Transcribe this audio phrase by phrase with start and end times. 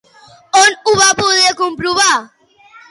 [0.61, 2.13] On ho va poder comprovar?